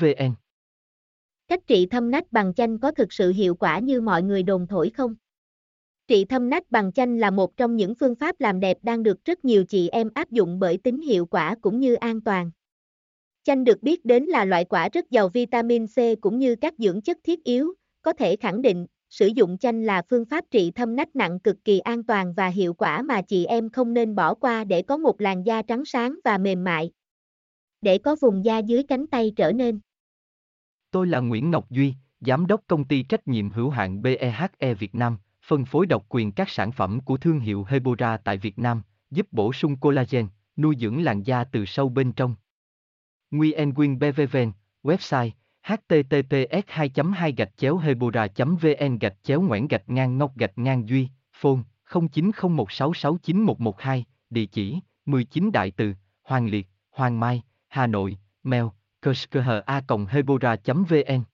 vn 0.00 0.34
Cách 1.48 1.60
trị 1.66 1.86
thâm 1.86 2.10
nách 2.10 2.32
bằng 2.32 2.54
chanh 2.54 2.78
có 2.78 2.90
thực 2.90 3.12
sự 3.12 3.32
hiệu 3.32 3.54
quả 3.54 3.78
như 3.78 4.00
mọi 4.00 4.22
người 4.22 4.42
đồn 4.42 4.66
thổi 4.66 4.90
không? 4.90 5.14
Trị 6.06 6.24
thâm 6.24 6.50
nách 6.50 6.70
bằng 6.70 6.92
chanh 6.92 7.18
là 7.18 7.30
một 7.30 7.56
trong 7.56 7.76
những 7.76 7.94
phương 7.94 8.14
pháp 8.14 8.40
làm 8.40 8.60
đẹp 8.60 8.76
đang 8.82 9.02
được 9.02 9.24
rất 9.24 9.44
nhiều 9.44 9.64
chị 9.64 9.88
em 9.88 10.10
áp 10.14 10.30
dụng 10.30 10.58
bởi 10.58 10.78
tính 10.78 11.00
hiệu 11.00 11.26
quả 11.26 11.54
cũng 11.60 11.80
như 11.80 11.94
an 11.94 12.20
toàn. 12.20 12.50
Chanh 13.42 13.64
được 13.64 13.82
biết 13.82 14.04
đến 14.04 14.24
là 14.24 14.44
loại 14.44 14.64
quả 14.64 14.88
rất 14.92 15.10
giàu 15.10 15.28
vitamin 15.28 15.86
C 15.86 16.20
cũng 16.20 16.38
như 16.38 16.56
các 16.56 16.74
dưỡng 16.78 17.00
chất 17.00 17.18
thiết 17.24 17.44
yếu, 17.44 17.74
có 18.02 18.12
thể 18.12 18.36
khẳng 18.36 18.62
định, 18.62 18.86
sử 19.10 19.26
dụng 19.26 19.58
chanh 19.58 19.82
là 19.82 20.02
phương 20.10 20.24
pháp 20.24 20.44
trị 20.50 20.70
thâm 20.70 20.96
nách 20.96 21.16
nặng 21.16 21.40
cực 21.40 21.56
kỳ 21.64 21.78
an 21.78 22.04
toàn 22.04 22.34
và 22.36 22.48
hiệu 22.48 22.74
quả 22.74 23.02
mà 23.02 23.22
chị 23.22 23.44
em 23.44 23.70
không 23.70 23.94
nên 23.94 24.14
bỏ 24.14 24.34
qua 24.34 24.64
để 24.64 24.82
có 24.82 24.96
một 24.96 25.20
làn 25.20 25.46
da 25.46 25.62
trắng 25.62 25.84
sáng 25.84 26.18
và 26.24 26.38
mềm 26.38 26.64
mại. 26.64 26.90
Để 27.80 27.98
có 27.98 28.16
vùng 28.20 28.44
da 28.44 28.58
dưới 28.58 28.82
cánh 28.82 29.06
tay 29.06 29.32
trở 29.36 29.52
nên. 29.52 29.80
Tôi 30.90 31.06
là 31.06 31.20
Nguyễn 31.20 31.50
Ngọc 31.50 31.70
Duy, 31.70 31.94
Giám 32.20 32.46
đốc 32.46 32.60
công 32.66 32.84
ty 32.84 33.02
trách 33.02 33.28
nhiệm 33.28 33.50
hữu 33.50 33.70
hạn 33.70 34.02
BEHE 34.02 34.74
Việt 34.78 34.94
Nam, 34.94 35.18
phân 35.46 35.64
phối 35.64 35.86
độc 35.86 36.06
quyền 36.08 36.32
các 36.32 36.48
sản 36.48 36.72
phẩm 36.72 37.00
của 37.00 37.16
thương 37.16 37.40
hiệu 37.40 37.64
Hebora 37.68 38.16
tại 38.16 38.38
Việt 38.38 38.58
Nam, 38.58 38.82
giúp 39.10 39.26
bổ 39.32 39.52
sung 39.52 39.76
collagen, 39.76 40.26
nuôi 40.56 40.76
dưỡng 40.80 41.02
làn 41.02 41.22
da 41.22 41.44
từ 41.44 41.64
sâu 41.64 41.88
bên 41.88 42.12
trong. 42.12 42.34
Nguyen 43.30 43.74
Quyên 43.74 43.98
BVVN, 43.98 44.52
website 44.82 45.30
https 45.68 46.64
2 46.66 46.90
2 47.14 47.32
gạch 47.32 47.56
chéo 47.56 47.78
hebora 47.78 48.26
vn 48.36 48.98
gạch 48.98 49.16
chéo 49.22 49.40
ngoãn 49.40 49.68
gạch 49.68 49.88
ngang 49.88 50.18
ngọc 50.18 50.36
gạch 50.36 50.58
ngang 50.58 50.88
duy 50.88 51.08
phone 51.32 51.60
0901669112 51.86 54.02
địa 54.30 54.46
chỉ 54.46 54.80
19 55.06 55.52
đại 55.52 55.70
từ 55.70 55.94
hoàng 56.22 56.46
liệt 56.46 56.68
hoàng 56.90 57.20
mai 57.20 57.42
Hà 57.68 57.86
Nội, 57.86 58.16
mail, 58.42 58.66
kushkha.hebora.vn 59.02 61.24